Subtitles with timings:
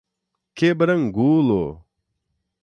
[0.57, 1.85] Quebrangulo